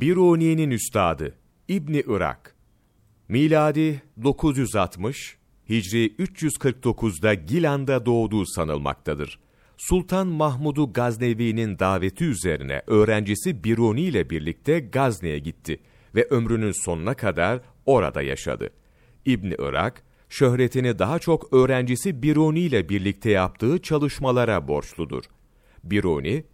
[0.00, 1.34] Biruni'nin üstadı
[1.68, 2.54] İbni Irak
[3.28, 5.36] Miladi 960,
[5.68, 9.38] Hicri 349'da Gilan'da doğduğu sanılmaktadır.
[9.76, 15.80] Sultan Mahmudu Gaznevi'nin daveti üzerine öğrencisi Biruni ile birlikte Gazne'ye gitti
[16.14, 18.70] ve ömrünün sonuna kadar orada yaşadı.
[19.24, 25.24] İbni Irak, şöhretini daha çok öğrencisi Biruni ile birlikte yaptığı çalışmalara borçludur.
[25.84, 26.44] Biruni,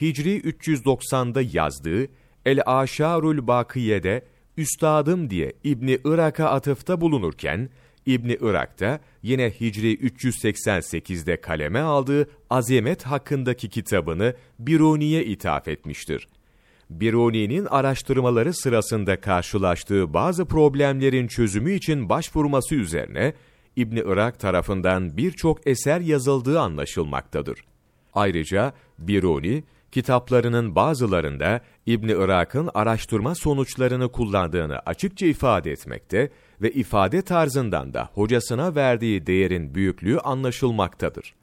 [0.00, 2.08] Hicri 390'da yazdığı
[2.46, 4.24] El-Aşarul Bakiye'de
[4.56, 7.70] üstadım diye İbni Irak'a atıfta bulunurken,
[8.06, 16.28] İbni Irak da yine Hicri 388'de kaleme aldığı azimet hakkındaki kitabını Biruni'ye ithaf etmiştir.
[16.90, 23.34] Biruni'nin araştırmaları sırasında karşılaştığı bazı problemlerin çözümü için başvurması üzerine
[23.76, 27.64] İbni Irak tarafından birçok eser yazıldığı anlaşılmaktadır.
[28.14, 36.30] Ayrıca Biruni, kitaplarının bazılarında İbni Irak'ın araştırma sonuçlarını kullandığını açıkça ifade etmekte
[36.62, 41.34] ve ifade tarzından da hocasına verdiği değerin büyüklüğü anlaşılmaktadır.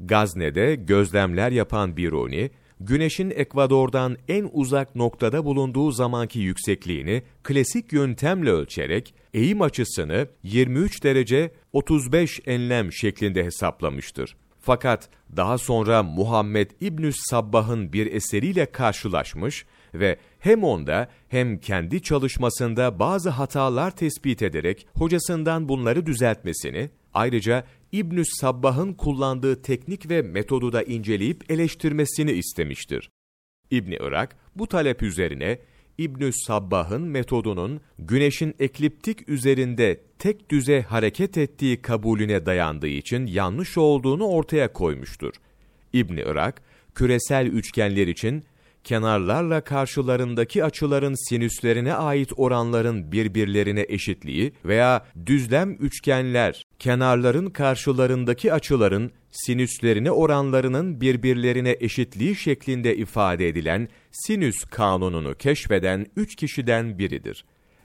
[0.00, 9.14] Gazne'de gözlemler yapan Biruni, Güneşin Ekvador'dan en uzak noktada bulunduğu zamanki yüksekliğini klasik yöntemle ölçerek
[9.34, 14.36] eğim açısını 23 derece 35 enlem şeklinde hesaplamıştır.
[14.64, 22.98] Fakat daha sonra Muhammed İbnüs Sabbah'ın bir eseriyle karşılaşmış ve hem onda hem kendi çalışmasında
[22.98, 30.82] bazı hatalar tespit ederek hocasından bunları düzeltmesini, ayrıca İbnüs Sabbah'ın kullandığı teknik ve metodu da
[30.82, 33.10] inceleyip eleştirmesini istemiştir.
[33.70, 35.58] İbni Irak bu talep üzerine
[35.98, 44.26] İbnü Sabbah'ın metodunun güneşin ekliptik üzerinde tek düze hareket ettiği kabulüne dayandığı için yanlış olduğunu
[44.26, 45.34] ortaya koymuştur.
[45.92, 46.62] İbni Irak,
[46.94, 48.44] küresel üçgenler için
[48.84, 60.10] kenarlarla karşılarındaki açıların sinüslerine ait oranların birbirlerine eşitliği veya düzlem üçgenler, kenarların karşılarındaki açıların sinüslerine
[60.10, 67.44] oranlarının birbirlerine eşitliği şeklinde ifade edilen sinüs kanununu keşfeden üç kişiden biridir.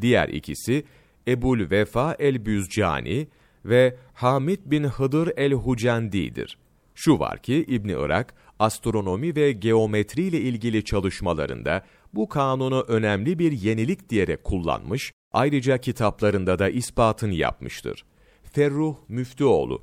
[0.00, 0.84] Diğer ikisi
[1.28, 3.28] Ebul Vefa el-Büzcani
[3.64, 6.58] ve Hamid bin Hıdır el-Hucendi'dir.
[6.94, 13.52] Şu var ki İbni Irak, astronomi ve geometri ile ilgili çalışmalarında bu kanunu önemli bir
[13.52, 18.04] yenilik diyerek kullanmış, ayrıca kitaplarında da ispatını yapmıştır.
[18.52, 19.82] Ferruh Müftüoğlu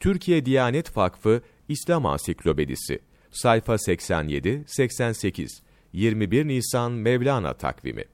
[0.00, 2.98] Türkiye Diyanet Vakfı İslam Ansiklopedisi
[3.30, 5.48] Sayfa 87-88
[5.92, 8.04] 21 Nisan Mevlana takvimi